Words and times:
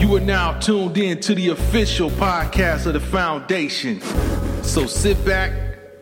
You 0.00 0.16
are 0.16 0.20
now 0.20 0.58
tuned 0.58 0.96
in 0.96 1.20
to 1.20 1.34
the 1.34 1.50
official 1.50 2.08
podcast 2.08 2.86
of 2.86 2.94
the 2.94 3.00
foundation. 3.00 4.00
So 4.62 4.86
sit 4.86 5.22
back, 5.26 5.52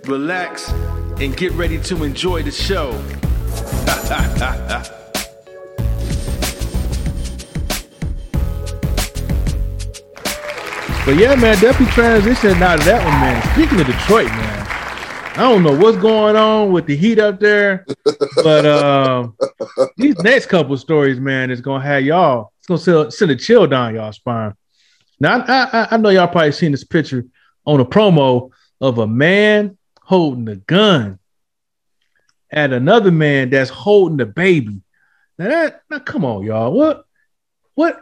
relax, 0.04 0.70
and 1.20 1.36
get 1.36 1.50
ready 1.52 1.80
to 1.82 2.04
enjoy 2.04 2.44
the 2.44 2.52
show. 2.52 2.92
But 11.04 11.16
yeah, 11.16 11.34
man, 11.36 11.58
definitely 11.58 11.86
transitioning 11.86 12.60
out 12.60 12.80
of 12.80 12.84
that 12.84 13.02
one, 13.02 13.18
man. 13.18 13.42
Speaking 13.54 13.80
of 13.80 13.86
Detroit, 13.86 14.26
man, 14.26 14.66
I 15.38 15.50
don't 15.50 15.62
know 15.62 15.74
what's 15.74 15.96
going 15.96 16.36
on 16.36 16.70
with 16.70 16.84
the 16.84 16.96
heat 16.96 17.18
up 17.18 17.40
there, 17.40 17.86
but 18.44 18.66
um, 18.66 19.34
these 19.96 20.18
next 20.18 20.46
couple 20.46 20.76
stories, 20.76 21.18
man, 21.18 21.50
is 21.50 21.62
gonna 21.62 21.82
have 21.82 22.04
y'all. 22.04 22.52
Gonna 22.68 22.78
send, 22.78 23.12
send 23.14 23.30
a 23.30 23.36
chill 23.36 23.66
down 23.66 23.94
y'all 23.94 24.12
spine. 24.12 24.52
Now, 25.18 25.40
I, 25.40 25.64
I, 25.72 25.88
I 25.92 25.96
know 25.96 26.10
y'all 26.10 26.28
probably 26.28 26.52
seen 26.52 26.70
this 26.70 26.84
picture 26.84 27.24
on 27.64 27.80
a 27.80 27.84
promo 27.84 28.50
of 28.80 28.98
a 28.98 29.06
man 29.06 29.76
holding 30.02 30.48
a 30.48 30.56
gun 30.56 31.18
at 32.50 32.72
another 32.72 33.10
man 33.10 33.50
that's 33.50 33.70
holding 33.70 34.18
the 34.18 34.26
baby. 34.26 34.80
Now 35.38 35.48
that 35.48 35.82
now 35.90 35.98
come 35.98 36.24
on, 36.24 36.44
y'all. 36.44 36.72
What 36.72 37.04
what 37.74 38.00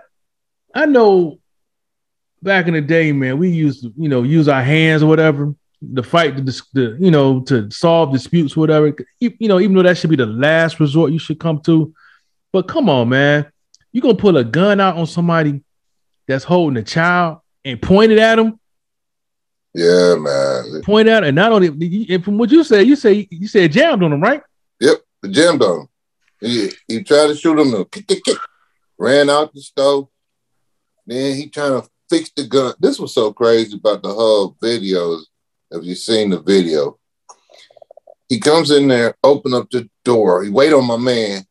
I 0.75 0.87
know 0.87 1.39
back 2.43 2.67
in 2.67 2.75
the 2.75 2.81
day, 2.81 3.13
man, 3.13 3.39
we 3.39 3.51
used 3.51 3.83
to, 3.83 3.93
you 3.97 4.09
know, 4.09 4.23
use 4.23 4.49
our 4.49 4.63
hands 4.63 5.03
or 5.03 5.07
whatever 5.07 5.55
to 5.95 6.03
fight 6.03 6.37
the, 6.37 6.63
the 6.73 6.97
you 7.01 7.11
know, 7.11 7.41
to 7.43 7.71
solve 7.71 8.13
disputes, 8.13 8.57
whatever. 8.57 8.95
You, 9.21 9.33
you 9.39 9.49
know, 9.49 9.61
even 9.61 9.77
though 9.77 9.83
that 9.83 9.99
should 9.99 10.11
be 10.11 10.17
the 10.17 10.27
last 10.27 10.81
resort 10.81 11.13
you 11.13 11.19
should 11.19 11.41
come 11.41 11.61
to. 11.63 11.95
But 12.53 12.69
come 12.69 12.89
on, 12.89 13.09
man. 13.09 13.47
You 13.97 14.03
gonna 14.03 14.15
pull 14.15 14.37
a 14.37 14.45
gun 14.45 14.79
out 14.79 14.99
on 14.99 15.07
somebody 15.07 15.63
that's 16.29 16.45
holding 16.45 16.77
a 16.77 16.83
child 16.83 17.39
and 17.65 17.81
point 17.81 18.13
it 18.13 18.19
at 18.19 18.39
him? 18.39 18.61
Yeah, 19.73 20.17
man. 20.17 20.83
Point 20.83 21.09
out, 21.09 21.25
and 21.25 21.35
not 21.35 21.51
only 21.51 21.69
and 22.11 22.23
from 22.23 22.37
what 22.37 22.51
you 22.51 22.63
said, 22.63 22.87
you 22.87 22.95
say 22.95 23.27
you 23.31 23.49
said 23.49 23.73
jammed 23.73 24.03
on 24.03 24.13
him, 24.13 24.21
right? 24.21 24.43
Yep, 24.81 24.99
jammed 25.31 25.63
on 25.63 25.81
him. 25.81 25.89
He, 26.43 26.71
he 26.87 27.05
tried 27.05 27.29
to 27.29 27.35
shoot 27.35 27.59
him, 27.59 27.73
and 27.73 27.91
kick, 27.91 28.07
kick, 28.07 28.23
kick, 28.23 28.37
ran 28.99 29.31
out 29.31 29.55
the 29.55 29.63
stove. 29.63 30.09
Then 31.07 31.35
he 31.35 31.49
trying 31.49 31.81
to 31.81 31.89
fix 32.11 32.31
the 32.37 32.47
gun. 32.47 32.75
This 32.79 33.01
was 33.01 33.15
so 33.15 33.33
crazy 33.33 33.79
about 33.79 34.03
the 34.03 34.13
whole 34.13 34.57
videos. 34.63 35.23
Have 35.73 35.85
you 35.85 35.95
seen 35.95 36.29
the 36.29 36.43
video? 36.43 36.99
He 38.29 38.41
comes 38.41 38.71
in 38.71 38.89
there, 38.89 39.15
open 39.25 39.55
up 39.55 39.71
the 39.71 39.89
door. 40.05 40.45
He 40.45 40.51
wait 40.51 40.75
on 40.75 40.87
my 40.87 40.99
man, 40.99 41.47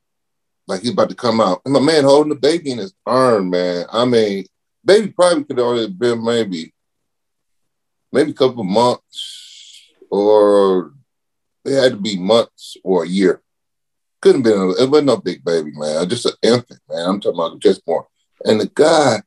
like 0.68 0.82
he's 0.82 0.92
about 0.92 1.10
to 1.10 1.16
come 1.16 1.40
out. 1.42 1.62
And 1.66 1.74
my 1.74 1.80
man 1.80 2.04
holding 2.04 2.30
the 2.30 2.40
baby 2.40 2.72
in 2.72 2.80
his 2.80 2.94
arm, 3.06 3.52
man. 3.52 3.86
I 3.92 4.06
mean, 4.06 4.46
baby 4.84 5.10
probably 5.10 5.44
could 5.44 5.58
have 5.58 5.68
only 5.68 5.90
been 5.90 6.24
maybe, 6.24 6.74
maybe 8.12 8.32
a 8.32 8.36
couple 8.36 8.64
months, 8.64 9.92
or 10.10 10.94
it 11.64 11.82
had 11.82 11.92
to 11.94 11.98
be 11.98 12.18
months 12.18 12.78
or 12.84 13.04
a 13.04 13.08
year. 13.08 13.42
Couldn't 14.22 14.46
have 14.46 14.54
been. 14.54 14.76
It 14.80 14.90
wasn't 14.90 15.08
no 15.08 15.18
big 15.18 15.44
baby, 15.44 15.72
man. 15.74 16.10
Just 16.10 16.26
an 16.26 16.34
infant, 16.42 16.80
man. 16.90 17.10
I'm 17.10 17.20
talking 17.20 17.40
about 17.40 17.60
just 17.60 17.86
born. 17.86 18.06
And 18.44 18.60
the 18.60 18.72
guy 18.74 19.22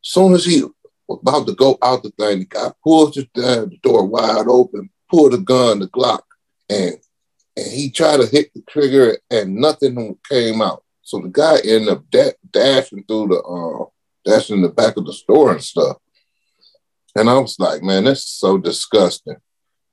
soon 0.00 0.34
as 0.34 0.44
he 0.44 0.62
was 1.08 1.20
about 1.20 1.46
to 1.46 1.54
go 1.54 1.78
out 1.82 2.02
the 2.02 2.10
thing, 2.10 2.40
the 2.40 2.44
guy 2.44 2.70
pulls 2.82 3.14
the, 3.14 3.26
the 3.34 3.78
door 3.82 4.04
wide 4.04 4.46
open, 4.48 4.90
pulled 5.10 5.32
the 5.32 5.38
gun, 5.38 5.80
the 5.80 5.88
Glock, 5.88 6.22
and 6.68 6.98
and 7.56 7.66
he 7.66 7.90
tried 7.90 8.18
to 8.18 8.26
hit 8.26 8.52
the 8.54 8.62
trigger 8.68 9.18
and 9.30 9.56
nothing 9.56 10.18
came 10.28 10.60
out. 10.60 10.82
So 11.02 11.20
the 11.20 11.28
guy 11.28 11.58
ended 11.58 11.88
up 11.88 12.10
da- 12.10 12.32
dashing 12.50 13.04
through 13.04 13.28
the 13.28 13.40
uh, 13.42 13.84
dashing 14.24 14.62
the 14.62 14.70
back 14.70 14.96
of 14.96 15.06
the 15.06 15.12
store 15.12 15.52
and 15.52 15.62
stuff. 15.62 15.98
And 17.14 17.30
I 17.30 17.38
was 17.38 17.58
like, 17.58 17.82
man, 17.82 18.04
that's 18.04 18.24
so 18.24 18.58
disgusting 18.58 19.36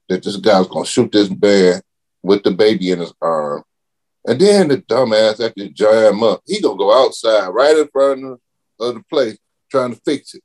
that 0.10 0.24
this 0.24 0.38
guy's 0.38 0.68
gonna 0.68 0.86
shoot 0.86 1.12
this 1.12 1.30
man 1.30 1.82
with 2.24 2.44
the 2.44 2.52
baby 2.52 2.92
in 2.92 3.00
his 3.00 3.14
arm. 3.22 3.64
And 4.26 4.40
then 4.40 4.68
the 4.70 4.78
dumbass 4.78 5.46
after 5.46 5.68
jam 5.70 6.24
up, 6.24 6.42
he 6.46 6.62
gonna 6.62 6.78
go 6.78 7.06
outside 7.06 7.50
right 7.50 7.78
in 7.78 7.88
front 7.90 8.24
of, 8.24 8.40
of 8.80 8.96
the 8.96 9.04
place 9.10 9.38
trying 9.70 9.94
to 9.94 10.02
fix 10.02 10.34
it. 10.34 10.44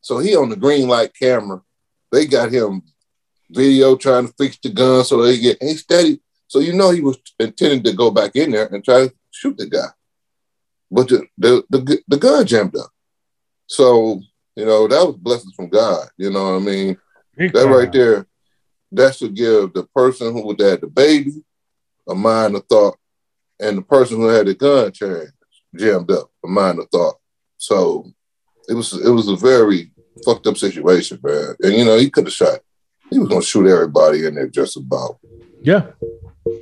So 0.00 0.18
he 0.18 0.34
on 0.34 0.48
the 0.48 0.56
green 0.56 0.88
light 0.88 1.12
camera. 1.14 1.60
They 2.10 2.26
got 2.26 2.52
him 2.52 2.82
video 3.50 3.96
trying 3.96 4.28
to 4.28 4.34
fix 4.38 4.58
the 4.62 4.70
gun 4.70 5.04
so 5.04 5.22
they 5.22 5.38
get 5.38 5.62
he 5.62 5.74
steady. 5.74 6.20
So 6.50 6.58
you 6.58 6.72
know 6.72 6.90
he 6.90 7.00
was 7.00 7.16
intending 7.38 7.84
to 7.84 7.92
go 7.92 8.10
back 8.10 8.34
in 8.34 8.50
there 8.50 8.66
and 8.66 8.84
try 8.84 9.06
to 9.06 9.14
shoot 9.30 9.56
the 9.56 9.66
guy. 9.66 9.86
But 10.90 11.06
the 11.06 11.24
the 11.38 11.64
the, 11.70 12.02
the 12.08 12.16
gun 12.16 12.44
jammed 12.44 12.76
up. 12.76 12.90
So, 13.68 14.20
you 14.56 14.66
know, 14.66 14.88
that 14.88 15.06
was 15.06 15.14
blessings 15.16 15.54
from 15.54 15.68
God. 15.68 16.08
You 16.16 16.30
know 16.30 16.42
what 16.42 16.56
I 16.56 16.58
mean? 16.58 16.96
Big 17.36 17.52
that 17.52 17.68
right 17.68 17.92
there, 17.92 18.26
that 18.90 19.14
should 19.14 19.36
give 19.36 19.72
the 19.74 19.84
person 19.94 20.32
who 20.32 20.48
had 20.58 20.80
the 20.80 20.88
baby 20.88 21.44
a 22.08 22.16
mind 22.16 22.56
of 22.56 22.66
thought, 22.66 22.98
and 23.60 23.78
the 23.78 23.82
person 23.82 24.16
who 24.16 24.26
had 24.26 24.48
the 24.48 24.54
gun 24.54 24.90
charged 24.90 25.30
jammed 25.76 26.10
up 26.10 26.32
a 26.44 26.48
mind 26.48 26.80
of 26.80 26.88
thought. 26.90 27.14
So 27.58 28.10
it 28.68 28.74
was 28.74 28.92
it 28.92 29.10
was 29.10 29.28
a 29.28 29.36
very 29.36 29.92
fucked 30.24 30.48
up 30.48 30.56
situation, 30.56 31.20
man. 31.22 31.54
And 31.62 31.74
you 31.74 31.84
know, 31.84 31.96
he 31.96 32.10
could 32.10 32.24
have 32.24 32.34
shot. 32.34 32.58
He 33.08 33.20
was 33.20 33.28
gonna 33.28 33.40
shoot 33.40 33.68
everybody 33.68 34.26
in 34.26 34.34
there 34.34 34.48
just 34.48 34.76
about. 34.76 35.20
Yeah, 35.62 35.92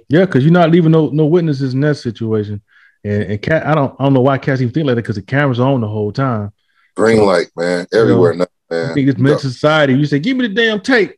yeah, 0.09 0.25
because 0.25 0.45
you're 0.45 0.53
not 0.53 0.71
leaving 0.71 0.93
no 0.93 1.09
no 1.09 1.27
witnesses 1.27 1.75
in 1.75 1.81
that 1.81 1.97
situation. 1.97 2.63
And, 3.05 3.23
and 3.25 3.43
cat, 3.43 3.67
I 3.67 3.75
don't 3.75 3.95
I 3.99 4.05
don't 4.05 4.15
know 4.15 4.21
why 4.21 4.39
cats 4.39 4.61
even 4.61 4.73
think 4.73 4.87
like 4.87 4.97
that 4.97 5.03
because 5.03 5.17
the 5.17 5.23
cameras 5.23 5.61
on 5.61 5.81
the 5.81 5.89
whole 5.89 6.13
time. 6.13 6.53
Green 6.97 7.25
light, 7.25 7.47
man, 7.57 7.87
everywhere 7.93 8.35
now, 8.35 8.47
I 8.71 8.75
man. 8.75 8.95
think 8.95 9.09
it's 9.09 9.19
mental 9.19 9.39
society. 9.39 9.95
You 9.95 10.05
say, 10.05 10.19
"Give 10.19 10.37
me 10.37 10.49
the 10.49 10.55
damn 10.55 10.81
tape." 10.81 11.15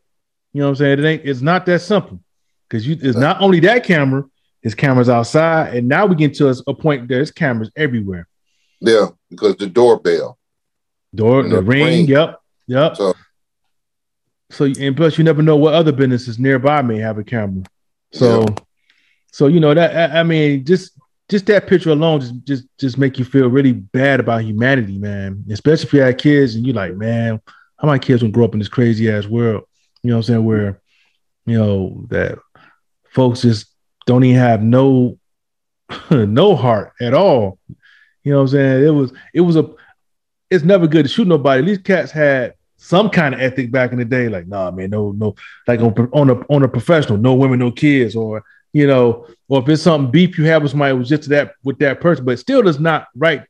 You 0.52 0.60
know 0.60 0.66
what 0.66 0.70
I'm 0.70 0.76
saying? 0.76 0.98
It 0.98 1.04
ain't. 1.04 1.24
It's 1.24 1.40
not 1.40 1.64
that 1.66 1.80
simple 1.80 2.20
because 2.68 2.86
you. 2.86 2.98
It's 3.00 3.16
not 3.16 3.40
only 3.40 3.60
that 3.60 3.84
camera. 3.84 4.24
It's 4.62 4.74
cameras 4.74 5.08
outside, 5.08 5.74
and 5.74 5.88
now 5.88 6.04
we 6.04 6.16
get 6.16 6.34
to 6.34 6.50
a, 6.50 6.54
a 6.66 6.74
point. 6.74 7.08
There's 7.08 7.30
cameras 7.30 7.70
everywhere. 7.76 8.28
Yeah, 8.80 9.06
because 9.30 9.56
the 9.56 9.66
doorbell. 9.66 10.38
Door, 11.14 11.44
the 11.44 11.48
the 11.48 11.62
ring. 11.62 11.84
ring. 11.84 12.06
Yep, 12.06 12.40
yep. 12.66 12.96
So 12.96 13.14
So 14.50 14.64
and 14.64 14.96
plus, 14.96 15.16
you 15.16 15.24
never 15.24 15.42
know 15.42 15.56
what 15.56 15.74
other 15.74 15.92
businesses 15.92 16.38
nearby 16.38 16.82
may 16.82 16.98
have 16.98 17.16
a 17.18 17.24
camera. 17.24 17.64
So, 18.12 18.44
Yeah. 18.48 18.54
so 19.32 19.46
you 19.46 19.60
know 19.60 19.74
that 19.74 20.12
I, 20.12 20.20
I 20.20 20.22
mean, 20.22 20.64
just 20.64 20.92
just 21.28 21.46
that 21.46 21.66
picture 21.68 21.90
alone 21.90 22.20
just 22.20 22.44
just 22.44 22.64
just 22.78 22.98
make 22.98 23.18
you 23.18 23.24
feel 23.24 23.48
really 23.48 23.72
bad 23.72 24.20
about 24.20 24.42
humanity, 24.42 24.98
man. 24.98 25.44
Especially 25.50 25.86
if 25.86 25.92
you 25.92 26.00
had 26.00 26.18
kids 26.18 26.54
and 26.54 26.66
you're 26.66 26.74
like, 26.74 26.94
man, 26.96 27.40
how 27.78 27.86
my 27.86 27.98
kids 27.98 28.22
gonna 28.22 28.32
grow 28.32 28.44
up 28.44 28.52
in 28.52 28.58
this 28.58 28.68
crazy 28.68 29.10
ass 29.10 29.26
world? 29.26 29.64
You 30.02 30.10
know 30.10 30.16
what 30.16 30.28
I'm 30.28 30.34
saying? 30.34 30.44
Where 30.44 30.80
you 31.46 31.56
know 31.58 32.06
that 32.10 32.38
folks 33.10 33.42
just 33.42 33.66
don't 34.06 34.24
even 34.24 34.40
have 34.40 34.62
no 34.62 35.18
no 36.10 36.56
heart 36.56 36.92
at 37.00 37.14
all. 37.14 37.58
You 38.24 38.32
know 38.32 38.38
what 38.38 38.42
I'm 38.42 38.48
saying? 38.48 38.84
It 38.84 38.90
was 38.90 39.12
it 39.34 39.40
was 39.40 39.56
a 39.56 39.68
it's 40.50 40.64
never 40.64 40.86
good 40.88 41.04
to 41.04 41.08
shoot 41.08 41.28
nobody. 41.28 41.62
These 41.62 41.78
cats 41.78 42.10
had 42.10 42.54
some 42.82 43.10
kind 43.10 43.34
of 43.34 43.40
ethic 43.40 43.70
back 43.70 43.92
in 43.92 43.98
the 43.98 44.04
day, 44.06 44.28
like 44.28 44.46
nah, 44.48 44.70
man, 44.70 44.90
no, 44.90 45.12
no, 45.12 45.34
like 45.68 45.80
on, 45.80 45.92
on 46.12 46.30
a 46.30 46.34
on 46.48 46.62
a 46.62 46.68
professional, 46.68 47.18
no 47.18 47.34
women, 47.34 47.58
no 47.58 47.70
kids, 47.70 48.16
or 48.16 48.42
you 48.72 48.86
know, 48.86 49.26
or 49.48 49.60
if 49.60 49.68
it's 49.68 49.82
something 49.82 50.10
beef 50.10 50.38
you 50.38 50.44
have 50.46 50.62
with 50.62 50.70
somebody, 50.70 50.94
it 50.94 50.98
was 50.98 51.08
just 51.08 51.28
that 51.28 51.52
with 51.62 51.78
that 51.80 52.00
person, 52.00 52.24
but 52.24 52.38
still 52.38 52.62
does 52.62 52.80
not 52.80 53.08
right 53.14 53.42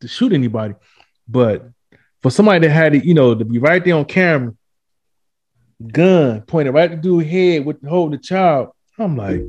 to 0.00 0.08
shoot 0.08 0.32
anybody. 0.32 0.74
But 1.28 1.68
for 2.22 2.30
somebody 2.30 2.66
that 2.66 2.72
had 2.72 2.94
it, 2.96 3.04
you 3.04 3.14
know, 3.14 3.34
to 3.34 3.44
be 3.44 3.58
right 3.58 3.84
there 3.84 3.94
on 3.94 4.04
camera, 4.04 4.52
gun 5.92 6.42
pointed 6.42 6.74
right 6.74 6.90
at 6.90 6.96
the 6.96 7.02
dude's 7.02 7.28
head 7.30 7.64
with 7.64 7.86
holding 7.86 8.18
the 8.18 8.22
child, 8.24 8.70
I'm 8.98 9.16
like, 9.16 9.42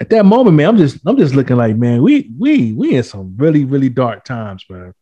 at 0.00 0.10
that 0.10 0.26
moment, 0.26 0.56
man, 0.56 0.68
I'm 0.68 0.76
just 0.76 0.98
I'm 1.06 1.16
just 1.16 1.34
looking 1.34 1.56
like, 1.56 1.76
man, 1.76 2.02
we 2.02 2.30
we 2.38 2.74
we 2.74 2.96
in 2.96 3.02
some 3.02 3.34
really 3.38 3.64
really 3.64 3.88
dark 3.88 4.24
times, 4.24 4.64
man. 4.68 4.92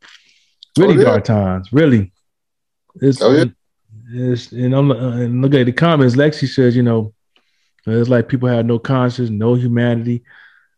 Really 0.79 0.95
Oh, 0.95 0.99
yeah. 0.99 1.05
dark 1.05 1.25
times, 1.25 1.73
really. 1.73 2.13
It's, 3.01 3.21
Oh, 3.23 3.33
yeah. 3.33 3.45
it's 4.13 4.53
and 4.53 4.75
I'm 4.75 4.91
and 4.91 5.43
look 5.43 5.55
at 5.55 5.67
the 5.67 5.73
comments. 5.73 6.17
Lexi 6.17 6.49
says, 6.49 6.77
you 6.77 6.83
know, 6.83 7.13
it's 7.87 8.09
like 8.09 8.29
people 8.29 8.49
have 8.49 8.67
no 8.67 8.79
conscience, 8.79 9.31
no 9.31 9.55
humanity. 9.55 10.23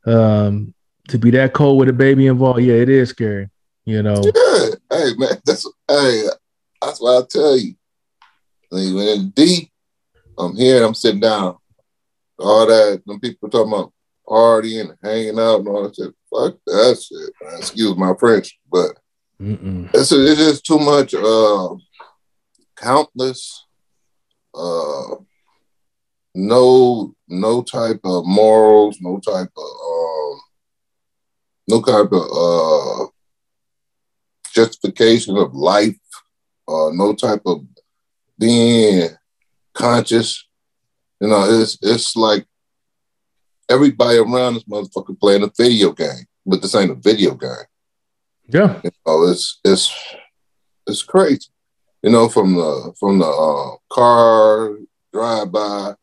Um, 0.07 0.75
to 1.09 1.19
be 1.19 1.31
that 1.33 1.53
cold 1.53 1.79
with 1.79 1.89
a 1.89 1.93
baby 1.93 2.27
involved, 2.27 2.61
yeah, 2.63 2.75
it 2.75 2.89
is 2.89 3.11
scary. 3.11 3.49
You 3.85 4.03
know, 4.03 4.23
yeah, 4.23 4.69
hey 4.91 5.11
man, 5.17 5.41
that's 5.45 5.69
hey, 5.89 6.25
that's 6.81 7.01
what 7.01 7.25
I 7.25 7.27
tell 7.29 7.57
you. 7.57 7.75
Like, 8.71 8.95
when 8.95 9.09
it's 9.09 9.25
deep, 9.25 9.71
I'm 10.39 10.55
here, 10.57 10.85
I'm 10.85 10.95
sitting 10.95 11.21
down. 11.21 11.57
All 12.39 12.67
that, 12.67 13.03
them 13.05 13.21
people 13.21 13.51
talking 13.51 13.73
about 13.73 13.93
partying 14.27 14.91
and 14.91 14.99
hanging 15.03 15.39
out 15.39 15.59
and 15.61 15.69
all 15.69 15.83
that 15.83 15.97
shit. 15.97 16.15
Fuck 16.31 16.59
that 16.67 17.03
shit, 17.03 17.33
man. 17.43 17.59
Excuse 17.59 17.97
my 17.97 18.15
French, 18.19 18.59
but 18.71 18.99
Mm-mm. 19.41 19.91
it's, 19.93 20.13
it's 20.13 20.41
just 20.41 20.65
too 20.65 20.79
much 20.79 21.13
uh, 21.15 21.75
countless 22.83 23.67
uh, 24.55 25.17
no 26.35 27.15
no 27.29 27.63
type 27.63 28.01
of 28.05 28.27
morals 28.27 28.99
no 29.01 29.19
type 29.21 29.51
of 29.57 29.65
um, 29.65 30.41
no 31.69 31.81
type 31.81 32.13
of 32.13 32.23
uh, 32.33 33.07
justification 34.53 35.37
of 35.37 35.55
life, 35.55 35.99
uh, 36.69 36.91
no 36.93 37.15
type 37.15 37.43
of 37.47 37.65
being 38.39 39.09
conscious. 39.73 40.47
You 41.21 41.29
know, 41.29 41.45
it's 41.49 41.79
it's 41.83 42.17
like 42.17 42.47
everybody 43.69 44.19
around 44.19 44.55
this 44.55 44.65
motherfucker 44.65 45.19
playing 45.19 45.45
a 45.45 45.51
video 45.57 45.93
game, 45.93 46.27
but 46.45 46.61
this 46.61 46.75
ain't 46.75 46.91
a 46.91 46.95
video 46.95 47.35
game. 47.35 47.67
Yeah. 48.49 48.81
You 48.85 48.91
know, 49.07 49.29
it's 49.29 49.61
it's 49.65 49.93
it's 50.87 51.03
crazy. 51.03 51.49
You 52.03 52.11
know, 52.11 52.29
from 52.29 52.55
the 52.55 52.93
from 52.99 53.19
the 53.19 53.27
uh, 53.27 53.77
car 53.89 54.77
drive 55.13 55.53
by, 55.53 55.95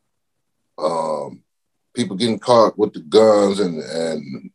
um, 0.78 1.44
people 1.94 2.16
getting 2.16 2.40
caught 2.40 2.78
with 2.78 2.94
the 2.94 3.02
guns 3.02 3.60
and 3.60 3.82
and 3.82 4.52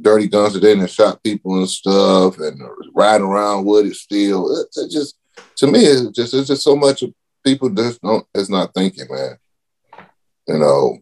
dirty 0.00 0.28
guns 0.28 0.52
that 0.52 0.60
they 0.60 0.74
didn't 0.74 0.90
shot 0.90 1.22
people 1.22 1.56
and 1.56 1.68
stuff, 1.68 2.38
and 2.38 2.60
riding 2.94 3.26
around 3.26 3.64
with 3.64 3.86
it 3.86 3.94
still. 3.94 4.54
It, 4.60 4.68
it 4.76 4.90
just 4.90 5.16
to 5.56 5.66
me, 5.66 5.80
it's 5.80 6.10
just 6.10 6.34
it's 6.34 6.48
just 6.48 6.62
so 6.62 6.76
much 6.76 7.02
of 7.02 7.14
people 7.42 7.70
just 7.70 8.02
don't 8.02 8.26
is 8.34 8.50
not 8.50 8.74
thinking, 8.74 9.06
man. 9.10 9.38
You 10.46 10.58
know, 10.58 10.98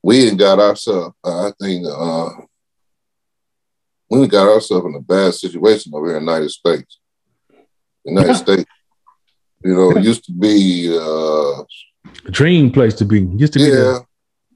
we 0.00 0.28
ain't 0.28 0.38
got 0.38 0.60
ourselves. 0.60 1.16
I 1.24 1.50
think 1.60 1.86
uh, 1.88 2.30
we 4.08 4.28
got 4.28 4.48
ourselves 4.48 4.86
in 4.86 4.94
a 4.94 5.00
bad 5.00 5.34
situation 5.34 5.92
over 5.92 6.06
here 6.06 6.18
in 6.18 6.24
the 6.24 6.32
United 6.32 6.50
States. 6.50 6.99
United. 8.04 8.34
States, 8.34 8.70
you 9.64 9.74
know, 9.74 9.96
used 9.98 10.24
to 10.24 10.32
be 10.32 10.90
uh, 10.96 11.62
a 12.26 12.30
dream 12.30 12.70
place 12.70 12.94
to 12.94 13.04
be. 13.04 13.20
Used 13.20 13.52
to 13.54 13.60
yeah, 13.60 13.66
be 13.66 13.70
the 13.70 14.06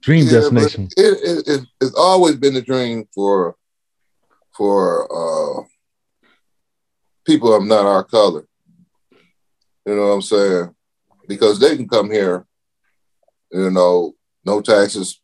dream 0.01 0.25
yeah, 0.25 0.31
destination. 0.31 0.89
It, 0.97 1.01
it, 1.23 1.47
it, 1.47 1.67
it's 1.81 1.95
always 1.95 2.35
been 2.35 2.55
a 2.55 2.61
dream 2.61 3.07
for 3.13 3.55
for 4.55 5.07
uh, 5.11 5.63
people 7.25 7.53
of 7.53 7.65
not 7.65 7.85
our 7.85 8.03
color. 8.03 8.45
You 9.85 9.95
know 9.95 10.07
what 10.07 10.13
I'm 10.13 10.21
saying? 10.21 10.75
Because 11.27 11.59
they 11.59 11.75
can 11.75 11.87
come 11.87 12.09
here, 12.09 12.45
you 13.51 13.69
know, 13.69 14.13
no 14.43 14.61
taxes 14.61 15.21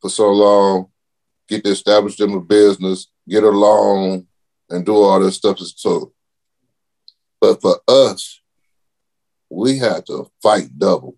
for 0.00 0.08
so 0.08 0.30
long, 0.30 0.86
get 1.48 1.64
to 1.64 1.70
establish 1.70 2.16
them 2.16 2.34
a 2.34 2.40
business, 2.40 3.08
get 3.28 3.44
a 3.44 3.50
loan, 3.50 4.26
and 4.70 4.86
do 4.86 4.96
all 4.96 5.20
this 5.20 5.36
stuff. 5.36 5.58
So, 5.58 6.12
but 7.40 7.60
for 7.60 7.80
us, 7.88 8.40
we 9.48 9.78
had 9.78 10.06
to 10.06 10.30
fight 10.42 10.68
double 10.78 11.16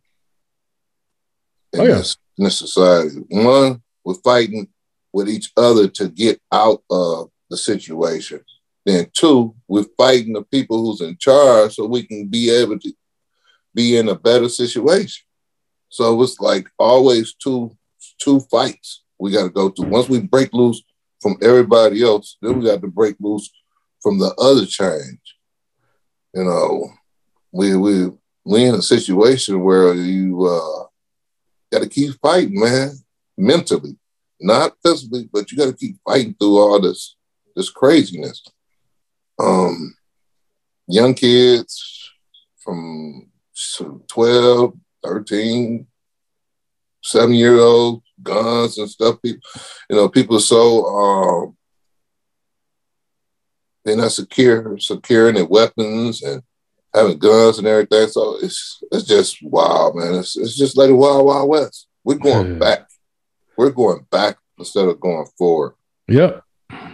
in, 1.73 1.81
Oh, 1.81 1.85
yeah. 1.85 1.95
this, 1.97 2.17
in 2.39 2.45
this 2.45 2.59
society. 2.59 3.17
One, 3.29 3.83
we're 4.05 4.15
fighting 4.15 4.69
with 5.13 5.29
each 5.29 5.53
other 5.57 5.89
to 5.89 6.09
get 6.09 6.41
out 6.51 6.83
of 6.91 7.31
the 7.51 7.57
situation. 7.57 8.41
Then 8.85 9.07
two, 9.13 9.55
we're 9.69 9.87
fighting 9.97 10.33
the 10.33 10.43
people 10.43 10.85
who's 10.85 11.01
in 11.01 11.17
charge 11.19 11.75
so 11.75 11.87
we 11.87 12.05
can 12.05 12.29
be 12.29 12.51
able 12.51 12.79
to 12.79 12.93
be 13.75 13.97
in 13.97 14.09
a 14.09 14.15
better 14.15 14.49
situation. 14.49 15.25
So 15.89 16.21
it's 16.23 16.41
like 16.41 16.69
always 16.79 17.35
two 17.35 17.77
two 18.19 18.41
fights 18.51 19.03
we 19.19 19.31
got 19.31 19.45
to 19.45 19.51
go 19.51 19.69
through. 19.69 19.89
Once 19.89 20.09
we 20.09 20.21
break 20.21 20.53
loose 20.53 20.83
from 21.21 21.37
everybody 21.43 22.03
else, 22.03 22.37
then 22.43 22.59
we 22.59 22.65
got 22.67 22.81
to 22.81 22.89
break 22.89 23.17
loose 23.21 23.49
from 24.03 24.19
the 24.19 24.35
other 24.39 24.67
change. 24.67 25.32
You 26.35 26.45
know, 26.45 26.91
we 27.53 27.77
we 27.77 28.11
we 28.45 28.65
in 28.65 28.75
a 28.75 28.83
situation 28.83 29.63
where 29.63 29.95
you 29.95 30.47
uh, 30.47 30.85
got 31.71 31.83
to 31.83 31.89
keep 31.89 32.15
fighting, 32.21 32.59
man, 32.59 32.93
mentally, 33.37 33.97
not 34.41 34.77
physically, 34.85 35.29
but 35.33 35.51
you 35.51 35.59
got 35.59 35.67
to 35.67 35.77
keep 35.77 35.97
fighting 36.05 36.35
through 36.35 36.59
all 36.59 36.81
this 36.81 37.17
this 37.55 37.71
craziness. 37.71 38.43
Um, 39.39 39.95
young 40.89 41.15
kids 41.15 42.11
from 42.59 43.31
12, 44.09 44.75
13, 45.05 45.87
seven 47.03 47.35
year 47.35 47.59
old 47.59 48.03
guns 48.23 48.79
and 48.79 48.89
stuff. 48.89 49.21
People, 49.23 49.41
you 49.91 49.97
know, 49.97 50.09
people 50.09 50.41
so 50.41 50.87
um, 50.87 51.57
they're 53.85 53.97
not 53.97 54.13
secure, 54.13 54.79
securing 54.79 55.35
their 55.35 55.45
weapons 55.47 56.23
and 56.23 56.43
having 56.95 57.19
guns 57.19 57.59
and 57.59 57.67
everything. 57.67 58.07
So 58.09 58.37
it's 58.43 58.83
it's 58.93 59.05
just 59.05 59.43
wild, 59.43 59.97
man. 59.97 60.15
It's 60.15 60.37
it's 60.37 60.57
just 60.57 60.77
like 60.77 60.89
the 60.89 60.97
wild 60.97 61.27
wild 61.27 61.49
west. 61.49 61.87
We're 62.05 62.17
going 62.19 62.53
Yeah. 62.55 62.59
back. 62.59 62.89
We're 63.57 63.71
going 63.71 64.07
back 64.11 64.39
instead 64.59 64.87
of 64.89 65.01
going 65.01 65.27
forward. 65.39 65.75
Yep. 66.09 66.43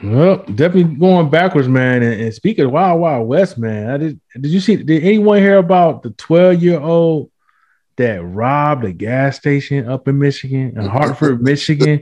Well, 0.02 0.38
definitely 0.55 0.85
going 0.96 1.31
backwards, 1.31 1.69
man. 1.69 2.02
And, 2.02 2.20
and 2.20 2.35
speaking 2.35 2.64
of 2.64 2.73
Wild 2.73 3.00
Wild 3.00 3.29
West, 3.29 3.58
man, 3.58 3.90
I 3.90 3.96
did. 3.96 4.20
Did 4.40 4.50
you 4.50 4.61
see? 4.61 4.76
Did 4.76 5.02
anyone 5.05 5.38
hear 5.38 5.58
about 5.58 6.02
the 6.02 6.11
twelve 6.11 6.62
year 6.62 6.81
old 6.81 7.31
that 7.96 8.23
robbed 8.25 8.85
a 8.85 8.93
gas 8.93 9.37
station 9.37 9.88
up 9.88 10.06
in 10.08 10.19
Michigan, 10.19 10.75
in 10.76 10.87
Hartford, 10.87 11.43
Michigan? 11.52 12.00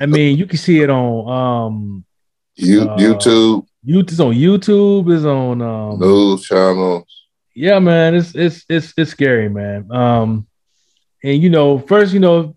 I 0.00 0.06
mean, 0.06 0.36
you 0.38 0.46
can 0.46 0.58
see 0.58 0.80
it 0.80 0.90
on 0.90 1.28
um, 1.28 2.04
You 2.56 2.82
Uh, 2.82 2.96
YouTube 2.96 3.66
you 3.82 4.00
it's 4.00 4.20
on 4.20 4.34
YouTube, 4.34 5.10
is 5.12 5.24
on 5.24 5.62
um, 5.62 5.98
news 6.00 6.42
channels. 6.42 7.04
yeah, 7.54 7.78
man, 7.78 8.14
it's 8.14 8.34
it's 8.34 8.64
it's 8.68 8.92
it's 8.96 9.10
scary, 9.12 9.48
man. 9.48 9.90
Um, 9.90 10.46
and 11.22 11.42
you 11.42 11.50
know, 11.50 11.78
first, 11.78 12.12
you 12.12 12.20
know, 12.20 12.56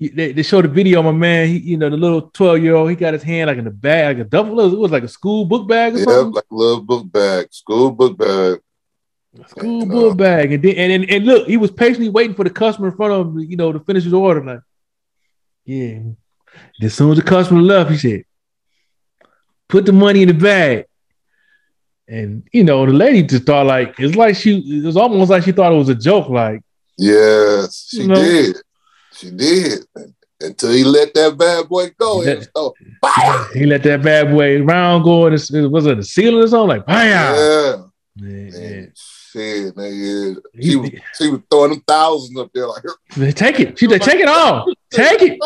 they, 0.00 0.32
they 0.32 0.42
showed 0.42 0.64
the 0.64 0.68
video. 0.68 1.02
My 1.02 1.12
man, 1.12 1.48
he, 1.48 1.58
you 1.58 1.76
know, 1.76 1.90
the 1.90 1.96
little 1.96 2.22
twelve 2.30 2.62
year 2.62 2.74
old, 2.74 2.90
he 2.90 2.96
got 2.96 3.12
his 3.14 3.22
hand 3.22 3.48
like 3.48 3.58
in 3.58 3.64
the 3.64 3.70
bag, 3.70 4.18
like 4.18 4.26
a 4.26 4.28
duffel. 4.28 4.60
It 4.60 4.78
was 4.78 4.90
like 4.92 5.02
a 5.02 5.08
school 5.08 5.44
book 5.44 5.68
bag 5.68 5.94
or 5.94 5.98
Yeah, 5.98 6.04
something. 6.04 6.32
like 6.32 6.44
a 6.50 6.54
little 6.54 6.80
book 6.82 7.10
bag, 7.12 7.48
school 7.52 7.90
book 7.90 8.16
bag. 8.18 8.60
School 9.46 9.80
you 9.80 9.86
know. 9.86 9.94
book 9.94 10.16
bag, 10.18 10.52
and 10.52 10.62
then 10.62 10.74
and, 10.76 10.92
and 10.92 11.10
and 11.10 11.24
look, 11.26 11.46
he 11.46 11.56
was 11.56 11.70
patiently 11.70 12.08
waiting 12.08 12.34
for 12.34 12.44
the 12.44 12.50
customer 12.50 12.88
in 12.88 12.96
front 12.96 13.12
of 13.12 13.26
him, 13.26 13.38
you 13.40 13.56
know, 13.56 13.72
to 13.72 13.80
finish 13.80 14.04
his 14.04 14.14
order. 14.14 14.42
Like, 14.42 14.60
yeah. 15.64 15.84
And 16.00 16.16
as 16.82 16.94
soon 16.94 17.10
as 17.12 17.18
the 17.18 17.22
customer 17.22 17.60
left, 17.60 17.90
he 17.90 17.98
said, 17.98 18.24
"Put 19.68 19.86
the 19.86 19.92
money 19.92 20.22
in 20.22 20.28
the 20.28 20.34
bag." 20.34 20.86
And 22.08 22.42
you 22.52 22.64
know, 22.64 22.86
the 22.86 22.92
lady 22.92 23.22
just 23.22 23.44
thought 23.44 23.66
like 23.66 23.94
it's 23.98 24.16
like 24.16 24.34
she 24.36 24.58
it 24.80 24.84
was 24.84 24.96
almost 24.96 25.30
like 25.30 25.42
she 25.44 25.52
thought 25.52 25.72
it 25.72 25.76
was 25.76 25.88
a 25.90 25.94
joke. 25.94 26.28
Like, 26.28 26.62
Yes, 26.96 27.88
she 27.90 28.02
You 28.02 28.08
know? 28.08 28.14
did. 28.14 28.56
She 29.14 29.30
did. 29.30 29.80
Until 30.40 30.70
he 30.70 30.84
let 30.84 31.12
that 31.14 31.36
bad 31.36 31.68
boy 31.68 31.90
go. 31.98 32.22
Yeah. 32.22 32.30
And 32.32 32.48
so, 32.56 32.72
he 33.54 33.66
let 33.66 33.82
that 33.82 34.02
bad 34.02 34.30
boy 34.30 34.62
round 34.62 35.02
go, 35.04 35.26
and 35.26 35.34
it 35.34 35.50
was 35.70 35.84
it 35.86 35.96
the 35.96 36.04
ceiling 36.04 36.42
or 36.44 36.46
something? 36.46 36.68
Like, 36.78 36.86
bam! 36.86 37.34
Yeah. 37.34 37.76
Man, 38.20 38.50
Man, 38.52 38.92
shit, 38.96 39.74
nigga. 39.76 40.36
He- 40.54 40.70
She 40.70 40.76
was, 40.76 40.90
she 41.18 41.28
was 41.30 41.40
throwing 41.50 41.70
them 41.72 41.82
thousands 41.86 42.38
up 42.38 42.50
there 42.54 42.66
like. 42.68 43.34
Take 43.34 43.60
it. 43.60 43.78
She 43.78 43.88
said, 43.88 44.00
"Take 44.02 44.20
it 44.20 44.28
all. 44.28 44.72
Take 44.90 45.22
it." 45.22 45.40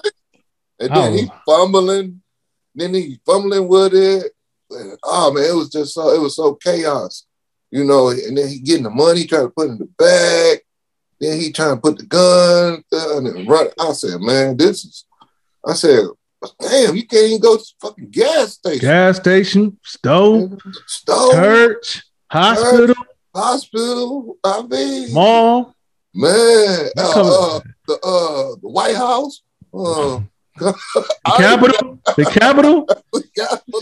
And 0.79 0.95
then 0.95 1.13
he 1.15 1.31
Oh. 1.31 1.41
fumbling. 1.47 2.21
Then 2.75 2.95
he 2.95 3.21
fumbling 3.27 3.69
with 3.69 3.95
it. 3.95 4.33
And, 4.71 4.99
oh 5.05 5.33
man, 5.33 5.45
it 5.45 5.55
was 5.55 5.71
just 5.71 5.95
so 5.95 6.11
it 6.15 6.21
was 6.21 6.37
so 6.37 6.55
chaos. 6.55 7.27
You 7.71 7.85
know, 7.85 8.11
and 8.11 8.37
then 8.37 8.49
he 8.49 8.59
getting 8.59 8.85
the 8.85 8.91
money, 8.91 9.27
trying 9.27 9.47
to 9.47 9.51
put 9.51 9.69
it 9.69 9.73
in 9.73 9.79
the 9.79 9.89
bag. 9.99 10.59
Then 11.21 11.41
he 11.41 11.53
trying 11.53 11.77
to 11.77 11.81
put 11.81 11.99
the 11.99 12.05
gun 12.05 12.85
down 12.91 13.27
and 13.27 13.49
run. 13.49 13.69
I 13.79 13.93
said, 13.93 14.21
man, 14.21 14.57
this 14.57 14.85
is 14.85 15.05
I 15.65 15.75
said, 15.75 16.05
damn, 16.61 16.97
you 16.97 17.07
can't 17.07 17.27
even 17.27 17.41
go 17.41 17.57
to 17.57 17.63
the 17.63 17.87
fucking 17.87 18.11
gas 18.11 18.55
station. 18.55 18.81
Gas 18.81 19.17
station, 19.19 19.79
stove, 19.85 20.61
Stove, 20.87 21.33
church, 21.33 22.03
hospital, 22.29 22.95
hospital. 23.35 24.39
I 24.43 24.63
mean, 24.63 25.13
mall. 25.13 25.75
man, 26.15 26.89
uh, 26.99 27.57
uh, 27.57 27.61
the 27.87 27.95
uh, 27.95 28.57
the 28.61 28.69
White 28.69 28.97
House, 28.97 29.43
uh, 29.73 30.21
The 30.59 30.75
Capitol, 31.37 31.99
the 32.17 32.25
Capitol, 32.25 32.87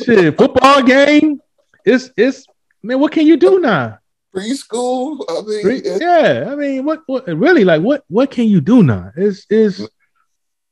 shit, 0.05 0.37
football 0.39 0.83
game. 0.83 1.41
It's 1.85 2.11
it's 2.17 2.47
man, 2.83 3.00
what 3.00 3.12
can 3.12 3.27
you 3.27 3.37
do 3.37 3.59
now? 3.61 3.99
preschool. 4.35 5.25
I 5.29 5.43
mean, 5.43 5.67
Re- 5.67 5.79
it- 5.79 6.00
Yeah, 6.03 6.49
I 6.53 6.55
mean, 6.55 6.85
what 6.85 7.00
what 7.07 7.27
really 7.27 7.65
like 7.65 7.83
what 7.83 8.05
what 8.09 8.31
can 8.31 8.47
you 8.47 8.61
do 8.61 8.83
now? 8.83 9.11
It's 9.17 9.45
it's 9.50 9.81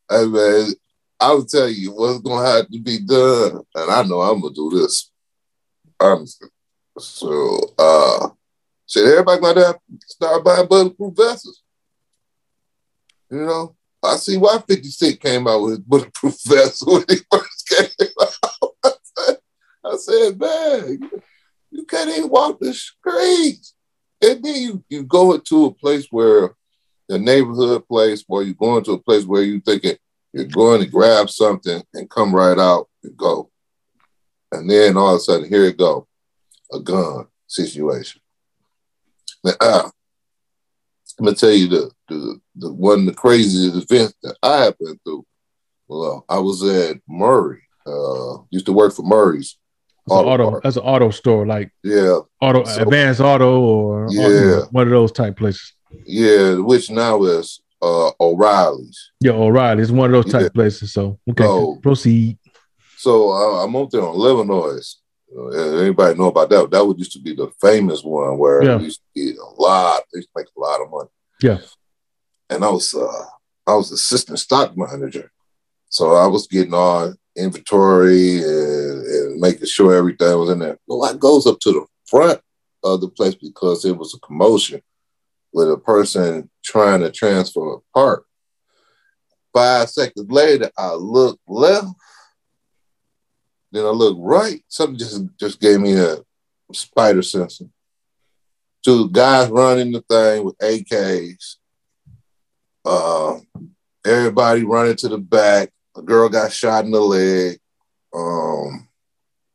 Hey 0.08 0.26
man, 0.26 0.72
I 1.20 1.32
will 1.32 1.44
tell 1.44 1.68
you 1.68 1.92
what's 1.92 2.20
gonna 2.20 2.46
have 2.48 2.68
to 2.70 2.78
be 2.80 3.00
done, 3.00 3.62
and 3.74 3.90
I 3.90 4.02
know 4.04 4.20
I'm 4.20 4.40
gonna 4.40 4.54
do 4.54 4.70
this. 4.70 5.10
Honestly. 6.00 6.48
So 6.98 7.58
uh 7.78 8.28
shit, 8.86 9.04
everybody 9.04 9.60
to 9.60 9.78
start 10.06 10.44
buying 10.44 10.66
bulletproof 10.68 11.14
vests. 11.16 11.62
You 13.30 13.38
know, 13.44 13.76
I 14.02 14.16
see 14.16 14.36
why 14.36 14.58
50 14.66 14.88
Cent 14.88 15.20
came 15.20 15.46
out 15.48 15.62
with 15.62 15.86
bulletproof 15.86 16.36
vest 16.46 16.84
when 16.86 17.04
he 17.08 17.16
first 17.30 17.68
came 17.68 18.08
out. 18.20 18.96
I 19.84 19.96
said, 19.96 20.38
man, 20.38 21.10
you, 21.70 21.84
can't 21.84 22.10
even 22.10 22.28
walk 22.28 22.58
the 22.60 22.74
streets. 22.74 23.74
And 24.22 24.42
then 24.42 24.54
you, 24.54 24.84
you 24.88 25.02
go 25.04 25.34
into 25.34 25.66
a 25.66 25.74
place 25.74 26.06
where 26.10 26.54
the 27.08 27.18
neighborhood 27.18 27.86
place, 27.88 28.24
or 28.28 28.42
you 28.42 28.54
go 28.54 28.76
into 28.76 28.92
a 28.92 29.02
place 29.02 29.24
where 29.24 29.42
you 29.42 29.60
thinking 29.60 29.96
you're 30.32 30.44
going 30.44 30.80
to 30.80 30.86
grab 30.86 31.30
something 31.30 31.82
and 31.94 32.10
come 32.10 32.34
right 32.34 32.58
out 32.58 32.88
and 33.02 33.16
go. 33.16 33.50
And 34.52 34.68
then 34.68 34.96
all 34.96 35.14
of 35.14 35.16
a 35.16 35.20
sudden, 35.20 35.48
here 35.48 35.64
it 35.64 35.78
go. 35.78 36.06
a 36.72 36.80
gun 36.80 37.26
situation. 37.46 38.20
Now, 39.42 39.52
uh, 39.60 39.90
I'm 41.18 41.24
gonna 41.24 41.36
tell 41.36 41.50
you 41.50 41.68
the, 41.68 41.90
the 42.08 42.40
the 42.56 42.72
one 42.72 43.00
of 43.00 43.06
the 43.06 43.14
craziest 43.14 43.90
events 43.90 44.14
that 44.22 44.36
I 44.42 44.64
have 44.64 44.78
been 44.78 44.98
through. 45.04 45.24
Well, 45.88 46.24
I 46.28 46.38
was 46.38 46.62
at 46.62 46.98
Murray. 47.08 47.62
Uh, 47.86 48.38
used 48.50 48.66
to 48.66 48.72
work 48.72 48.92
for 48.94 49.02
Murray's. 49.02 49.56
That's 50.06 50.20
an 50.20 50.26
auto. 50.26 50.60
That's 50.62 50.76
an 50.76 50.82
auto 50.82 51.10
store, 51.10 51.46
like 51.46 51.70
Yeah, 51.82 52.18
auto, 52.40 52.64
So- 52.64 52.82
advanced 52.82 53.20
auto, 53.20 53.60
or 53.60 54.06
Yeah. 54.10 54.60
one 54.70 54.86
of 54.86 54.90
those 54.90 55.12
type 55.12 55.36
places. 55.36 55.72
yeah, 56.06 56.54
which 56.56 56.90
now 56.90 57.22
is 57.24 57.60
uh, 57.82 58.10
O'Reilly's. 58.20 59.10
Yeah, 59.20 59.32
O'Reilly. 59.32 59.82
It's 59.82 59.90
one 59.90 60.12
of 60.12 60.22
those 60.24 60.32
type 60.32 60.42
Yeah. 60.42 60.48
places. 60.54 60.92
So 60.92 61.18
okay, 61.30 61.44
So- 61.44 61.76
proceed. 61.82 62.38
So 62.96 63.30
uh, 63.30 63.64
I'm 63.64 63.74
up 63.76 63.90
there 63.90 64.02
on 64.02 64.14
Illinois. 64.16 64.96
Uh, 65.36 65.48
anybody 65.78 66.18
know 66.18 66.28
about 66.28 66.48
that? 66.50 66.70
That 66.70 66.84
would 66.86 66.98
used 66.98 67.12
to 67.12 67.20
be 67.20 67.34
the 67.34 67.50
famous 67.60 68.02
one 68.02 68.38
where 68.38 68.62
Yeah. 68.62 68.78
used 68.80 69.00
to 69.14 69.24
get 69.26 69.36
a 69.38 69.62
lot. 69.62 70.02
They 70.12 70.18
used 70.18 70.28
to 70.28 70.40
make 70.40 70.46
a 70.56 70.60
lot 70.60 70.80
of 70.80 70.90
money. 70.90 71.08
Yeah. 71.42 71.58
And 72.50 72.64
I 72.64 72.68
was 72.70 72.94
uh, 72.94 73.24
I 73.66 73.74
was 73.74 73.92
assistant 73.92 74.38
stock 74.38 74.74
manager, 74.76 75.30
so 75.90 76.14
I 76.14 76.26
was 76.26 76.46
getting 76.46 76.72
on 76.74 77.16
inventory 77.36 78.38
and, 78.38 79.06
and 79.06 79.40
making 79.40 79.66
sure 79.66 79.94
everything 79.94 80.36
was 80.38 80.50
in 80.50 80.58
there. 80.60 80.78
Well, 80.86 81.04
I 81.04 81.16
goes 81.16 81.46
up 81.46 81.60
to 81.60 81.72
the 81.72 81.86
front 82.06 82.40
of 82.82 83.00
the 83.02 83.08
place 83.08 83.34
because 83.34 83.84
it 83.84 83.96
was 83.96 84.14
a 84.14 84.18
commotion 84.20 84.80
with 85.52 85.70
a 85.70 85.76
person 85.76 86.48
trying 86.64 87.00
to 87.00 87.10
transfer 87.10 87.74
a 87.74 87.78
part. 87.94 88.24
Five 89.54 89.90
seconds 89.90 90.30
later, 90.30 90.70
I 90.78 90.92
look 90.94 91.38
left, 91.46 91.88
then 93.72 93.84
I 93.84 93.90
look 93.90 94.16
right. 94.20 94.62
Something 94.68 94.98
just 94.98 95.22
just 95.38 95.60
gave 95.60 95.80
me 95.80 95.94
a 95.94 96.16
spider 96.72 97.22
sensor. 97.22 97.66
Two 98.84 99.10
guys 99.10 99.50
running 99.50 99.92
the 99.92 100.02
thing 100.02 100.44
with 100.44 100.58
AKs. 100.58 101.56
Uh, 102.84 103.38
everybody 104.06 104.64
running 104.64 104.96
to 104.96 105.08
the 105.08 105.18
back. 105.18 105.70
A 105.96 106.02
girl 106.02 106.28
got 106.28 106.52
shot 106.52 106.84
in 106.84 106.90
the 106.90 107.00
leg. 107.00 107.58
Um, 108.14 108.88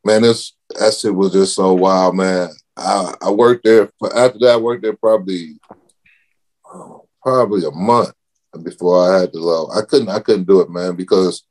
man, 0.03 0.21
this 0.21 0.53
that 0.77 0.93
shit 0.93 1.15
was 1.15 1.33
just 1.33 1.55
so 1.55 1.73
wild, 1.73 2.15
man. 2.15 2.49
I, 2.75 3.13
I 3.21 3.31
worked 3.31 3.63
there. 3.63 3.89
for, 3.99 4.15
After 4.15 4.39
that, 4.39 4.53
I 4.53 4.57
worked 4.57 4.83
there 4.83 4.95
probably 4.95 5.59
oh, 6.65 7.07
probably 7.21 7.65
a 7.65 7.71
month 7.71 8.13
before 8.61 9.09
I 9.09 9.21
had 9.21 9.33
to 9.33 9.39
leave. 9.39 9.69
I 9.75 9.81
couldn't 9.81 10.09
I 10.09 10.19
couldn't 10.19 10.47
do 10.47 10.61
it, 10.61 10.69
man, 10.69 10.95
because 10.95 11.43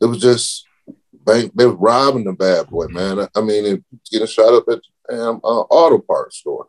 it 0.00 0.06
was 0.06 0.18
just 0.18 0.66
bank. 1.24 1.52
They 1.54 1.66
were 1.66 1.76
robbing 1.76 2.24
the 2.24 2.32
bad 2.32 2.68
boy, 2.68 2.86
man. 2.86 3.26
I, 3.34 3.40
mean, 3.40 3.84
getting 4.10 4.26
shot 4.26 4.54
up 4.54 4.64
at 4.68 4.80
the 5.08 5.16
damn 5.16 5.36
uh, 5.36 5.62
auto 5.70 5.98
parts 5.98 6.38
store. 6.38 6.68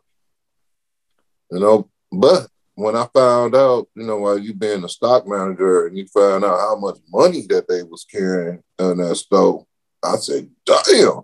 You 1.50 1.60
know, 1.60 1.90
but 2.10 2.48
when 2.74 2.96
I 2.96 3.06
found 3.14 3.54
out, 3.54 3.88
you 3.94 4.04
know, 4.04 4.18
while 4.18 4.38
you 4.38 4.54
being 4.54 4.84
a 4.84 4.88
stock 4.88 5.26
manager 5.26 5.86
and 5.86 5.96
you 5.96 6.06
found 6.06 6.44
out 6.44 6.58
how 6.58 6.76
much 6.76 6.98
money 7.12 7.46
that 7.48 7.68
they 7.68 7.82
was 7.82 8.04
carrying 8.10 8.62
in 8.78 8.96
that 8.98 9.16
store, 9.16 9.66
I 10.02 10.16
said, 10.16 10.50
damn, 10.64 11.22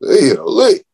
they 0.00 0.28
hit 0.28 0.38
a 0.38 0.44
lick. 0.44 0.84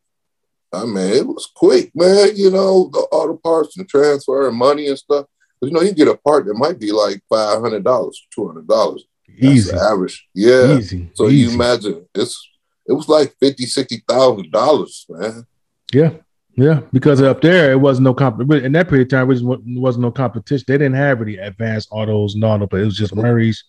I 0.73 0.85
mean, 0.85 1.13
it 1.13 1.27
was 1.27 1.51
quick, 1.53 1.91
man. 1.95 2.29
You 2.35 2.51
know, 2.51 2.89
the 2.91 2.99
auto 3.11 3.37
parts 3.37 3.77
and 3.77 3.87
transfer 3.87 4.47
and 4.47 4.57
money 4.57 4.87
and 4.87 4.97
stuff. 4.97 5.25
But 5.59 5.67
you 5.67 5.73
know, 5.73 5.81
you 5.81 5.93
get 5.93 6.07
a 6.07 6.17
part 6.17 6.45
that 6.45 6.55
might 6.55 6.79
be 6.79 6.91
like 6.91 7.21
five 7.29 7.59
hundred 7.59 7.83
dollars, 7.83 8.21
two 8.33 8.47
hundred 8.47 8.67
dollars. 8.67 9.05
Easy, 9.37 9.75
average. 9.75 10.27
Yeah. 10.33 10.77
easy. 10.77 11.09
So 11.13 11.27
easy. 11.27 11.37
you 11.37 11.51
imagine 11.55 12.05
it's 12.15 12.49
it 12.87 12.93
was 12.93 13.07
like 13.07 13.33
fifty, 13.39 13.65
sixty 13.65 14.03
thousand 14.07 14.51
dollars, 14.51 15.05
man. 15.09 15.45
Yeah, 15.93 16.11
yeah. 16.55 16.81
Because 16.91 17.21
up 17.21 17.41
there, 17.41 17.71
it 17.71 17.79
wasn't 17.79 18.05
no 18.05 18.13
comp. 18.13 18.39
In 18.51 18.71
that 18.73 18.89
period 18.89 19.07
of 19.07 19.09
time, 19.11 19.23
it 19.23 19.41
was, 19.41 19.43
wasn't 19.43 20.01
no 20.03 20.11
competition. 20.11 20.65
They 20.67 20.75
didn't 20.77 20.95
have 20.95 21.21
any 21.21 21.37
advanced 21.37 21.89
autos 21.91 22.35
and 22.35 22.43
auto, 22.43 22.67
but 22.67 22.79
it 22.81 22.85
was 22.85 22.97
just 22.97 23.15
Murray's. 23.15 23.63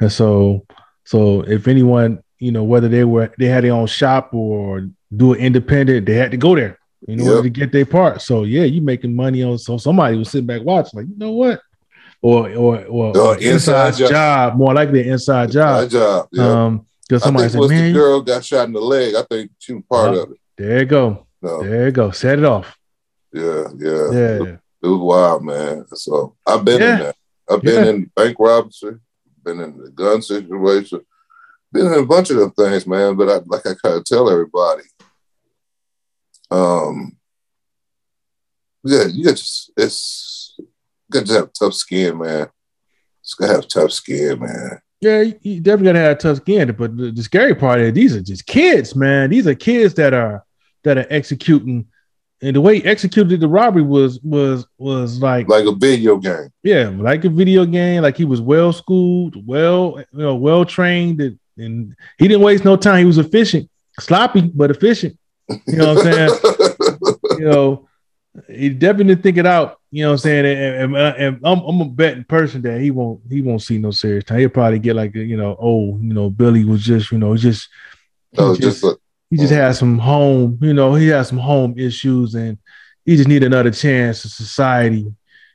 And 0.00 0.10
so, 0.10 0.64
so 1.04 1.42
if 1.42 1.68
anyone, 1.68 2.22
you 2.38 2.52
know, 2.52 2.64
whether 2.64 2.88
they 2.88 3.04
were 3.04 3.32
they 3.38 3.46
had 3.46 3.64
their 3.64 3.72
own 3.74 3.86
shop 3.86 4.32
or 4.32 4.88
do 5.16 5.32
it 5.34 5.40
independent, 5.40 6.06
they 6.06 6.14
had 6.14 6.30
to 6.30 6.36
go 6.36 6.54
there 6.54 6.78
in 7.06 7.20
order 7.20 7.34
Yep. 7.36 7.42
to 7.44 7.50
get 7.50 7.72
their 7.72 7.86
part. 7.86 8.22
So 8.22 8.44
yeah, 8.44 8.64
you 8.64 8.80
making 8.80 9.14
money 9.14 9.42
on. 9.42 9.58
So 9.58 9.76
somebody 9.78 10.16
was 10.16 10.30
sitting 10.30 10.46
back 10.46 10.62
watching, 10.62 10.98
like, 11.00 11.08
you 11.08 11.16
know 11.16 11.32
what? 11.32 11.60
Or 12.20 12.50
or 12.50 12.84
or, 12.86 13.16
or 13.16 13.34
inside 13.38 13.88
inside 13.88 13.94
job. 13.96 14.10
job. 14.10 14.56
more 14.56 14.74
likely 14.74 15.02
an 15.02 15.12
inside 15.12 15.50
job. 15.52 15.88
job. 15.88 16.28
Yeah. 16.32 16.64
Um, 16.64 16.86
because 17.08 17.22
somebody 17.22 17.48
said, 17.48 17.58
once 17.60 17.70
the 17.70 17.92
girl 17.92 18.20
got 18.20 18.44
shot 18.44 18.66
in 18.66 18.72
the 18.74 18.80
leg, 18.80 19.14
I 19.14 19.22
think 19.22 19.50
she 19.58 19.72
was 19.74 19.82
part 19.90 20.10
Uh-huh. 20.10 20.22
of 20.24 20.30
it. 20.32 20.38
there 20.58 20.80
you 20.80 20.84
go, 20.84 21.26
No. 21.40 21.62
there 21.62 21.86
you 21.86 21.92
go, 21.92 22.10
set 22.10 22.38
it 22.38 22.44
off. 22.44 22.76
Yeah, 23.32 23.64
yeah. 23.78 24.10
Yeah. 24.12 24.56
It 24.82 24.86
was 24.86 24.98
wild, 25.00 25.44
man. 25.44 25.86
So 25.94 26.36
I've 26.46 26.64
been 26.64 26.80
Yeah. 26.80 26.92
in 26.94 26.98
that. 27.04 27.16
I've 27.50 27.62
been 27.62 27.84
Yeah. 27.84 27.90
in 27.90 28.10
bank 28.14 28.36
robbery, 28.38 28.98
been 29.44 29.60
in 29.60 29.78
the 29.78 29.90
gun 29.90 30.20
situation, 30.20 31.00
been 31.72 31.86
in 31.86 31.94
a 31.94 32.04
bunch 32.04 32.30
of 32.30 32.36
them 32.38 32.50
things, 32.50 32.86
man. 32.86 33.14
But 33.16 33.28
I, 33.30 33.34
like 33.46 33.64
I 33.66 33.74
kind 33.82 33.96
of 33.96 34.04
tell 34.04 34.28
everybody, 34.28 34.82
um, 36.50 37.16
yeah, 38.84 39.04
you 39.06 39.24
got 39.24 39.36
to, 39.36 39.72
it's 39.78 40.37
got 41.10 41.26
to 41.26 41.32
have 41.34 41.50
tough 41.58 41.74
skin, 41.74 42.18
man. 42.18 42.48
It's 43.22 43.34
gotta 43.34 43.52
have 43.54 43.68
tough 43.68 43.92
skin, 43.92 44.40
man. 44.40 44.80
Yeah, 45.00 45.22
you- 45.42 45.60
definitely 45.60 45.86
gotta 45.92 45.98
have 46.00 46.18
tough 46.18 46.38
skin. 46.38 46.74
But 46.78 46.96
the, 46.96 47.10
the 47.10 47.22
scary 47.22 47.54
part 47.54 47.80
is 47.80 47.92
these 47.92 48.16
are 48.16 48.20
just 48.22 48.46
kids, 48.46 48.96
man. 48.96 49.30
These 49.30 49.46
are 49.46 49.54
kids 49.54 49.94
that 49.94 50.14
are 50.14 50.44
that 50.84 50.96
are 50.98 51.06
executing, 51.10 51.86
and 52.42 52.56
the 52.56 52.60
way 52.60 52.80
he 52.80 52.84
executed 52.86 53.40
the 53.40 53.48
robbery 53.48 53.82
was 53.82 54.20
was 54.22 54.66
was 54.78 55.20
like, 55.20 55.48
Like 55.48 55.66
a 55.66 55.74
video 55.74 56.16
game. 56.16 56.48
yeah, 56.62 56.88
like 56.88 57.24
a 57.24 57.28
video 57.28 57.64
game. 57.66 58.02
Like 58.02 58.16
he 58.16 58.24
was 58.24 58.40
well 58.40 58.72
schooled, 58.72 59.46
well 59.46 59.98
you 60.12 60.18
know, 60.22 60.34
well 60.36 60.64
trained, 60.64 61.20
and, 61.20 61.38
and 61.58 61.94
he 62.18 62.28
didn't 62.28 62.42
waste 62.42 62.64
no 62.64 62.76
time. 62.76 62.98
He 63.00 63.04
was 63.04 63.18
efficient, 63.18 63.68
sloppy 64.00 64.40
but 64.42 64.70
efficient. 64.70 65.18
You 65.66 65.76
know 65.76 65.94
what 65.94 66.06
I'm 66.06 66.12
saying? 66.12 67.16
you 67.38 67.44
know, 67.50 67.87
he 68.48 68.68
definitely 68.70 69.14
didn't 69.14 69.22
think 69.22 69.36
it 69.38 69.46
out. 69.46 69.80
You 69.90 70.02
know 70.04 70.10
what 70.10 70.12
I'm 70.14 70.18
saying? 70.18 70.46
And, 70.46 70.96
and- 70.96 71.16
and 71.16 71.40
I'm, 71.44 71.60
I'm 71.60 71.80
a 71.80 71.84
betting 71.86 72.24
person 72.24 72.62
that 72.62 72.80
he 72.80 72.90
won't 72.90 73.20
he 73.28 73.40
won't 73.42 73.62
see 73.62 73.78
no 73.78 73.90
serious 73.90 74.24
time. 74.24 74.38
He'll 74.40 74.48
probably 74.50 74.78
get 74.78 74.96
like 74.96 75.14
you 75.14 75.36
know, 75.36 75.56
oh, 75.60 75.98
you 76.00 76.12
know, 76.14 76.30
Billy 76.30 76.64
was 76.64 76.82
just, 76.82 77.10
you 77.10 77.18
know, 77.18 77.36
just 77.36 77.68
he 78.32 78.40
No, 78.40 78.54
just, 78.54 78.82
just 78.82 78.84
a, 78.84 78.98
he 79.30 79.36
just 79.38 79.52
had 79.52 79.72
some 79.76 79.98
home, 79.98 80.58
you 80.62 80.74
know, 80.74 80.94
he 80.94 81.08
had 81.08 81.26
some 81.26 81.38
home 81.38 81.74
issues 81.78 82.34
and 82.34 82.58
he 83.04 83.16
just 83.16 83.28
need 83.28 83.42
another 83.42 83.70
chance 83.70 84.24
in 84.24 84.30
society. 84.30 85.06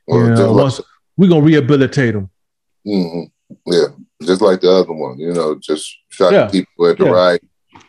You 0.08 0.30
know, 0.30 0.52
like- 0.52 0.74
we're 1.16 1.28
gonna 1.28 1.42
rehabilitate 1.42 2.16
him. 2.16 2.28
Mm-hmm. 2.86 3.72
Yeah, 3.72 3.86
just 4.22 4.42
like 4.42 4.60
the 4.60 4.70
other 4.70 4.92
one, 4.92 5.18
you 5.18 5.32
know, 5.32 5.54
just 5.62 5.96
shot 6.08 6.32
Yeah. 6.32 6.48
people 6.48 6.88
at 6.88 6.98
the 6.98 7.04
Yeah. 7.04 7.10
right, 7.12 7.40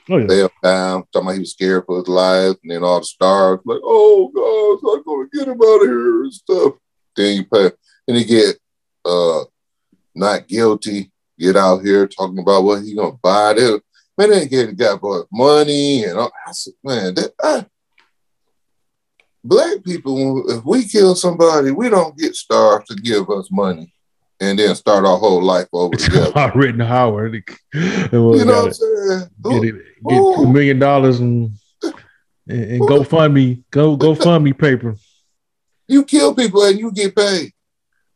Oh 0.10 0.18
yeah. 0.18 0.44
him 0.44 0.50
down, 0.62 1.04
talking 1.12 1.28
about 1.28 1.34
he 1.34 1.40
was 1.40 1.52
scared 1.52 1.84
for 1.86 1.98
his 1.98 2.08
life, 2.08 2.56
and 2.62 2.72
then 2.72 2.84
all 2.84 3.00
the 3.00 3.06
stars 3.06 3.60
like, 3.66 3.80
oh 3.84 4.30
God, 4.34 4.98
I'm 4.98 5.04
gonna 5.04 5.28
get 5.34 5.48
him 5.48 5.62
out 5.62 5.82
of 5.82 5.88
here 5.88 6.24
and 6.24 6.34
stuff. 6.34 6.74
Then 7.16 7.38
you 7.38 7.46
pay, 7.46 7.72
and 8.08 8.18
he 8.18 8.24
get 8.24 8.58
uh 9.04 9.46
not 10.14 10.48
guilty, 10.48 11.12
get 11.40 11.56
out 11.56 11.84
here 11.84 12.08
talking 12.08 12.40
about 12.40 12.64
what 12.64 12.84
he 12.84 12.96
gonna 12.96 13.18
buy. 13.22 13.54
There, 13.54 13.80
man, 14.18 14.30
they 14.30 14.48
get 14.48 14.78
guy 14.78 14.98
for 14.98 15.28
money 15.32 16.04
and 16.04 16.20
all. 16.20 16.32
I 16.48 16.52
said, 16.52 16.74
man, 16.84 17.16
that, 17.16 17.34
I, 17.42 17.66
black 19.44 19.84
people, 19.84 20.50
if 20.52 20.64
we 20.64 20.88
kill 20.88 21.16
somebody, 21.16 21.72
we 21.72 21.90
don't 21.90 22.18
get 22.18 22.36
stars 22.36 22.86
to 22.90 22.96
give 22.96 23.30
us 23.30 23.50
money 23.52 23.95
and 24.40 24.60
then 24.60 24.76
start 24.76 25.06
our 25.06 25.18
whole 25.18 25.42
life 25.42 25.68
over 25.74 25.94
It's 25.94 26.06
together. 26.10 26.52
Rittenhouse. 26.56 27.32
You 27.34 28.10
know 28.12 28.32
what 28.32 28.66
I'm 28.66 28.74
saying? 28.74 29.30
get 29.44 29.64
it, 29.64 29.76
get 30.08 30.20
Ooh. 30.20 30.36
two 30.36 30.48
million 30.52 30.80
dollars 30.80 31.20
and 31.20 31.52
and, 32.48 32.64
and 32.74 32.82
GoFundMe, 32.82 33.64
go 33.72 33.98
GoFundMe 33.98 34.58
paper. 34.58 34.96
You 35.88 36.04
kill 36.06 36.36
people 36.36 36.64
and 36.64 36.78
you 36.78 36.92
get 36.92 37.16
paid. 37.16 37.52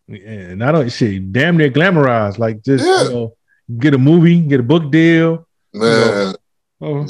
And 0.07 0.63
I 0.63 0.71
don't 0.71 0.89
see 0.89 1.19
damn 1.19 1.57
near 1.57 1.69
glamorized. 1.69 2.37
Like 2.37 2.63
just 2.63 2.85
Yeah. 2.85 3.03
you 3.03 3.09
know, 3.09 3.33
get 3.77 3.93
a 3.93 3.97
movie, 3.97 4.39
get 4.41 4.59
a 4.59 4.63
book 4.63 4.91
deal. 4.91 5.47
Man, 5.73 6.35
Oh, 6.81 7.05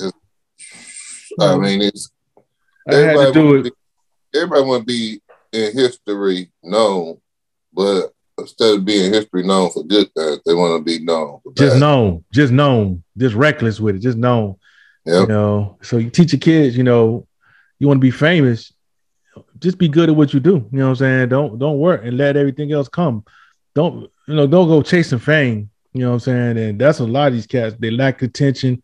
I 1.39 1.45
um, 1.45 1.61
mean, 1.61 1.81
it's 1.81 2.09
I 2.89 2.95
had 2.95 3.15
to 3.17 3.31
do 3.31 3.55
it. 3.55 3.63
Be, 3.63 3.71
everybody 4.35 4.63
want 4.63 4.81
to 4.81 4.85
be 4.85 5.21
in 5.53 5.73
history 5.77 6.51
known, 6.63 7.19
but 7.71 8.11
instead 8.39 8.75
of 8.75 8.85
being 8.85 9.13
history 9.13 9.43
known 9.43 9.71
for 9.71 9.83
good 9.83 10.13
things, 10.13 10.39
they 10.45 10.53
want 10.53 10.79
to 10.79 10.83
be 10.83 11.03
known 11.03 11.39
for 11.43 11.53
Just 11.53 11.77
known, 11.77 12.23
just 12.31 12.51
known, 12.51 13.03
just 13.17 13.35
reckless 13.35 13.79
with 13.79 13.95
it, 13.95 13.99
just 13.99 14.17
known. 14.17 14.55
You 15.05 15.25
know, 15.25 15.77
so 15.81 15.97
you 15.97 16.09
teach 16.09 16.33
your 16.33 16.39
kids, 16.39 16.77
you 16.77 16.83
know, 16.83 17.25
you 17.79 17.87
want 17.87 17.97
to 17.97 18.01
be 18.01 18.11
famous, 18.11 18.71
just 19.59 19.77
be 19.77 19.87
good 19.87 20.09
at 20.09 20.15
what 20.15 20.33
you 20.33 20.39
do. 20.39 20.67
You 20.71 20.79
know 20.79 20.85
what 20.85 20.89
I'm 20.89 20.95
saying? 20.97 21.29
Don't 21.29 21.57
don't 21.57 21.79
work 21.79 22.03
and 22.03 22.17
let 22.17 22.37
everything 22.37 22.71
else 22.71 22.87
come. 22.87 23.25
Don't 23.73 24.11
you 24.27 24.35
know, 24.35 24.47
don't 24.47 24.67
go 24.67 24.81
chasing 24.81 25.19
fame. 25.19 25.69
You 25.93 26.01
know 26.01 26.09
what 26.09 26.13
I'm 26.15 26.19
saying? 26.19 26.57
And 26.57 26.79
that's 26.79 26.99
a 26.99 27.05
lot 27.05 27.29
of 27.29 27.33
these 27.33 27.47
cats, 27.47 27.75
they 27.79 27.89
lack 27.89 28.21
attention. 28.21 28.83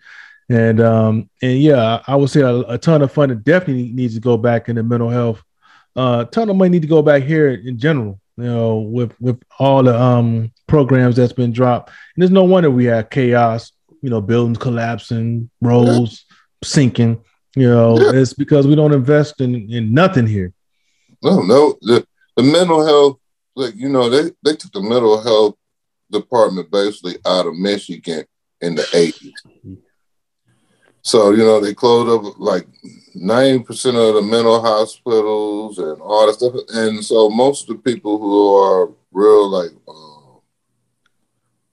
And 0.50 0.80
um, 0.80 1.30
and 1.42 1.60
yeah, 1.60 2.02
I 2.08 2.16
would 2.16 2.30
say 2.30 2.42
a, 2.42 2.56
a 2.60 2.78
ton 2.78 3.02
of 3.02 3.12
funding 3.12 3.40
definitely 3.40 3.92
needs 3.92 4.16
to 4.16 4.22
go 4.22 4.38
back 4.38 4.70
into 4.70 4.84
mental 4.84 5.10
health. 5.10 5.44
Uh, 5.96 6.26
a 6.28 6.32
ton 6.32 6.50
of 6.50 6.56
money 6.56 6.70
need 6.70 6.82
to 6.82 6.88
go 6.88 7.02
back 7.02 7.24
here 7.24 7.50
in 7.50 7.78
general. 7.78 8.20
You 8.38 8.44
know, 8.44 8.78
with 8.78 9.20
with 9.22 9.42
all 9.60 9.84
the 9.84 10.00
um 10.00 10.52
programs 10.68 11.16
that's 11.16 11.34
been 11.34 11.54
dropped. 11.54 11.90
And 11.90 12.22
there's 12.22 12.32
no 12.32 12.44
wonder 12.44 12.70
we 12.70 12.86
have 12.86 13.10
chaos. 13.10 13.72
You 14.02 14.10
know, 14.10 14.22
buildings 14.22 14.58
collapsing, 14.58 15.50
roads 15.62 16.26
sinking. 16.64 17.24
You 17.56 17.70
know, 17.70 18.00
yeah. 18.00 18.20
it's 18.20 18.34
because 18.34 18.68
we 18.68 18.76
don't 18.76 18.94
invest 18.94 19.40
in, 19.40 19.72
in 19.72 19.94
nothing 19.94 20.28
here. 20.28 20.52
No, 21.24 21.42
no. 21.42 21.78
The, 21.82 22.06
the 22.36 22.44
mental 22.44 22.86
health, 22.86 23.20
like, 23.56 23.76
you 23.76 23.88
know, 23.88 24.10
they, 24.10 24.32
they 24.44 24.56
took 24.56 24.74
the 24.74 24.82
mental 24.82 25.22
health 25.22 25.56
department 26.12 26.70
basically 26.70 27.16
out 27.26 27.48
of 27.48 27.56
Michigan 27.56 28.26
in 28.60 28.76
the 28.76 28.82
80s. 28.84 29.80
So, 31.06 31.30
you 31.30 31.46
know, 31.46 31.60
they 31.60 31.76
closed 31.76 32.26
up 32.26 32.40
like 32.40 32.66
90% 33.16 33.66
of 33.90 34.16
the 34.16 34.24
mental 34.24 34.60
hospitals 34.60 35.78
and 35.78 36.02
all 36.02 36.26
that 36.26 36.34
stuff. 36.34 36.56
And 36.74 37.06
so 37.06 37.30
most 37.30 37.70
of 37.70 37.76
the 37.78 37.82
people 37.84 38.18
who 38.18 38.56
are 38.58 38.92
real, 39.12 39.48
like, 39.48 39.70
uh, 39.88 40.40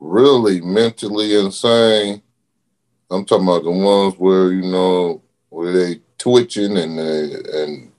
really 0.01 0.61
mentally 0.61 1.35
insane, 1.35 2.21
I'm 3.11 3.25
talking 3.25 3.49
about 3.49 3.65
the 3.65 3.71
ones 3.71 4.15
where, 4.19 4.53
you 4.53 4.71
know, 4.71 5.23
where 5.49 5.73
they 5.73 6.03
twitching 6.19 6.77
and 6.77 6.99
they, 6.99 7.35
and 7.55 7.93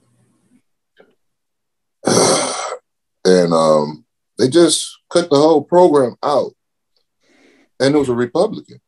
and 3.25 3.53
um, 3.53 4.05
they 4.37 4.49
just 4.49 4.99
cut 5.09 5.31
the 5.31 5.35
whole 5.35 5.63
program 5.63 6.15
out. 6.21 6.51
And 7.79 7.95
it 7.95 7.97
was 7.97 8.09
a 8.09 8.13
Republican. 8.13 8.82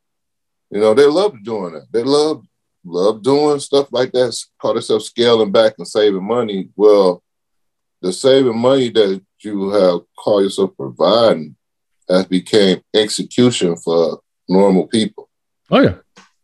You 0.72 0.80
know, 0.80 0.94
they 0.94 1.06
love 1.06 1.42
doing 1.44 1.74
that. 1.74 1.88
They 1.92 2.04
love 2.04 2.46
love 2.84 3.24
doing 3.24 3.60
stuff 3.60 3.88
like 3.92 4.12
that. 4.12 4.38
Call 4.62 4.74
themselves 4.74 5.08
scaling 5.08 5.52
back 5.52 5.74
and 5.78 5.88
saving 5.88 6.24
money. 6.24 6.70
Well, 6.76 7.24
the 8.02 8.14
saving 8.14 8.58
money 8.58 8.90
that 8.90 9.22
you 9.44 9.70
have 9.70 10.02
called 10.18 10.44
yourself 10.44 10.72
providing 10.78 11.56
has 12.10 12.26
became 12.26 12.82
execution 12.94 13.76
for 13.76 14.20
normal 14.48 14.88
people. 14.88 15.30
Oh 15.72 15.80
yeah. 15.80 15.96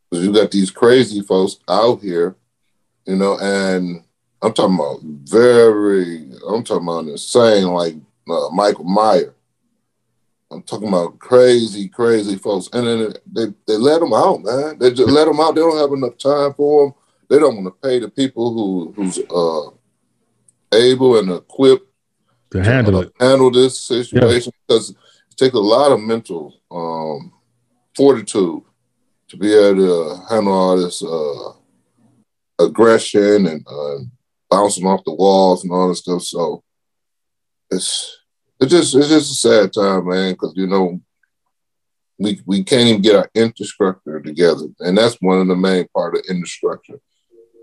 Because 0.09 0.25
you 0.25 0.33
got 0.33 0.51
these 0.51 0.71
crazy 0.71 1.21
folks 1.21 1.57
out 1.69 2.01
here, 2.01 2.35
you 3.05 3.15
know, 3.15 3.37
and 3.39 4.03
I'm 4.41 4.53
talking 4.53 4.75
about 4.75 4.99
very, 5.03 6.31
I'm 6.47 6.63
talking 6.63 6.87
about 6.87 7.05
insane, 7.05 7.65
like 7.65 7.95
uh, 8.29 8.49
Michael 8.49 8.85
Meyer. 8.85 9.33
I'm 10.51 10.63
talking 10.63 10.89
about 10.89 11.17
crazy, 11.19 11.87
crazy 11.87 12.35
folks. 12.35 12.69
And 12.73 12.85
then 12.85 13.13
they, 13.31 13.45
they 13.67 13.77
let 13.77 14.01
them 14.01 14.13
out, 14.13 14.43
man. 14.43 14.77
They 14.79 14.91
just 14.91 15.09
let 15.09 15.25
them 15.25 15.39
out. 15.39 15.55
They 15.55 15.61
don't 15.61 15.77
have 15.77 15.93
enough 15.93 16.17
time 16.17 16.53
for 16.53 16.85
them. 16.85 16.93
They 17.29 17.39
don't 17.39 17.63
want 17.63 17.67
to 17.67 17.87
pay 17.87 17.99
the 17.99 18.09
people 18.09 18.53
who 18.53 18.93
who's 18.93 19.17
uh, 19.17 19.69
able 20.75 21.17
and 21.17 21.31
equipped 21.31 21.89
to 22.51 22.63
handle 22.63 22.97
uh, 22.97 23.01
it, 23.01 23.13
handle 23.19 23.49
this 23.49 23.79
situation 23.79 24.51
yeah. 24.53 24.67
because 24.67 24.89
it 24.89 25.37
takes 25.37 25.55
a 25.55 25.59
lot 25.59 25.93
of 25.93 26.01
mental 26.01 26.59
um, 26.69 27.31
fortitude 27.95 28.63
to 29.29 29.37
be 29.37 29.53
able 29.53 29.75
to 29.75 30.25
handle 30.29 30.53
all 30.53 30.75
this 30.75 31.01
uh, 31.01 32.65
aggression 32.65 33.47
and 33.47 33.65
uh, 33.65 33.99
bouncing 34.49 34.85
off 34.85 35.05
the 35.05 35.13
walls 35.13 35.63
and 35.63 35.71
all 35.71 35.87
this 35.87 35.99
stuff. 35.99 36.21
So 36.23 36.63
it's 37.69 38.20
it's 38.61 38.71
just 38.71 38.95
it's 38.95 39.09
just 39.09 39.31
a 39.31 39.35
sad 39.35 39.73
time, 39.73 40.07
man, 40.07 40.33
because 40.33 40.53
you 40.55 40.67
know 40.67 41.01
we 42.19 42.39
we 42.45 42.63
can't 42.63 42.87
even 42.87 43.01
get 43.01 43.15
our 43.15 43.29
infrastructure 43.33 44.21
together, 44.21 44.67
and 44.79 44.97
that's 44.97 45.17
one 45.19 45.41
of 45.41 45.47
the 45.47 45.55
main 45.55 45.87
part 45.95 46.15
of 46.15 46.23
infrastructure 46.29 46.99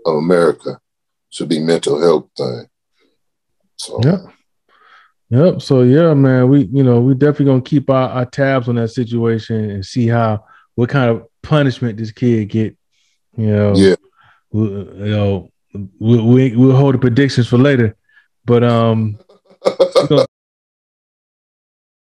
of 0.05 0.15
America 0.15 0.79
should 1.29 1.47
be 1.47 1.59
mental 1.59 2.01
health 2.01 2.29
thing. 2.35 2.67
So 3.77 4.01
yeah. 4.03 4.17
Yep. 5.29 5.61
So 5.61 5.83
yeah, 5.83 6.13
man, 6.13 6.49
we 6.49 6.63
you 6.65 6.83
know 6.83 6.99
we 6.99 7.13
definitely 7.13 7.45
gonna 7.45 7.61
keep 7.61 7.89
our, 7.89 8.09
our 8.09 8.25
tabs 8.25 8.67
on 8.67 8.75
that 8.75 8.89
situation 8.89 9.69
and 9.69 9.85
see 9.85 10.07
how 10.07 10.43
what 10.75 10.89
kind 10.89 11.09
of 11.11 11.27
punishment 11.41 11.97
this 11.97 12.11
kid 12.11 12.49
get. 12.49 12.77
You 13.37 13.47
know, 13.47 13.73
yeah. 13.75 13.95
We, 14.51 14.61
you 14.61 15.15
know, 15.15 15.51
we, 15.99 16.21
we 16.21 16.55
we'll 16.57 16.75
hold 16.75 16.95
the 16.95 16.99
predictions 16.99 17.47
for 17.47 17.57
later, 17.57 17.95
but 18.43 18.63
um, 18.63 19.17
you 19.65 20.07
know, 20.09 20.25